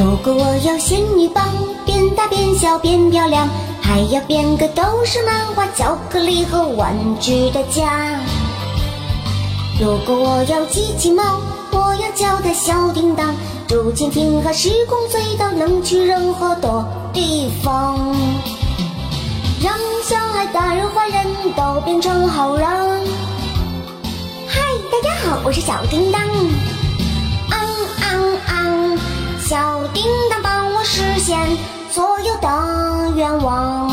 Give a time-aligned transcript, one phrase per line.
[0.00, 1.46] 如果我有仙女棒，
[1.84, 3.46] 变大变小变漂亮，
[3.82, 8.18] 还要变个都是漫画、巧克力和玩具的家。
[9.78, 11.22] 如果我有机器猫，
[11.70, 13.34] 我要叫它小叮当，
[13.68, 17.98] 住蜻蜓和时空隧道，能去任何的地方，
[19.62, 22.66] 让小孩、大人、坏人都变成好人。
[24.48, 26.22] 嗨，大家好，我是小叮当。
[33.42, 33.90] 王。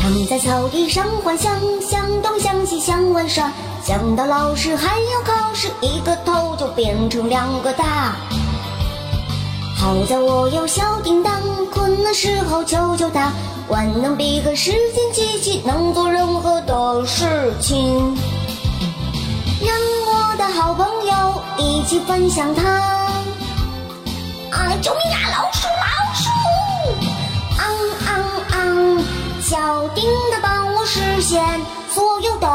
[0.00, 3.50] 躺在草地上幻想，想东想西想玩耍。
[3.84, 8.14] 想到老师还要考试，一个头就变成两个大。
[9.82, 13.32] 好在我有小叮当，困难时候求求他。
[13.68, 18.16] 万能笔和时间机器能做任何的事情，
[19.60, 19.74] 让
[20.06, 22.62] 我的好朋友一起分享它。
[24.52, 24.70] 啊！
[24.80, 25.18] 救命啊！
[25.32, 26.30] 老鼠，老鼠！
[27.58, 27.66] 昂
[28.06, 28.22] 昂
[28.52, 29.04] 昂！
[29.40, 31.42] 小叮当帮我实现
[31.90, 32.46] 所有的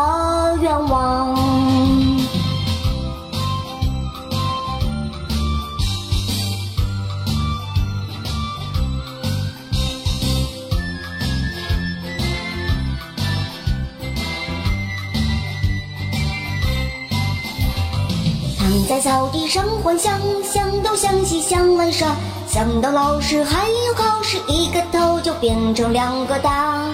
[18.78, 22.16] 躺在草地上幻想，想东想西想玩耍，
[22.48, 26.86] 想到老师还要考试，一个头就变成两个大。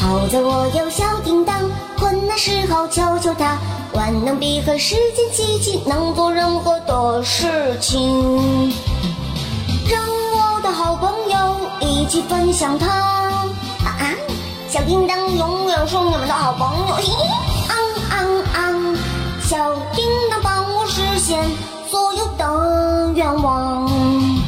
[0.00, 1.60] 好在我有小叮当，
[1.96, 3.56] 困难时候求求他，
[3.92, 8.72] 万能笔和时间机器能做任何的事情，
[9.88, 12.88] 让我的好朋友一起分享它。
[12.88, 14.10] 啊啊，
[14.68, 16.94] 小叮当永远是你们的好朋友。
[17.68, 17.78] 昂
[18.10, 18.96] 昂昂。
[19.46, 19.58] 小
[19.94, 20.02] 叮
[21.26, 21.42] 现
[21.88, 23.86] 所有的愿望。
[23.86, 24.42] 嗯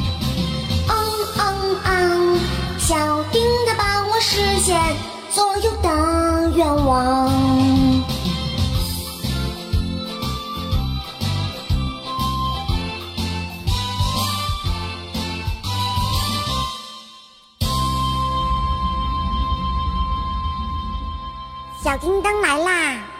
[1.39, 2.39] 嗯嗯，
[2.79, 2.95] 小
[3.33, 4.79] 叮当帮我实现
[5.31, 7.33] 所有的愿望。
[21.83, 23.16] 小叮当来啦！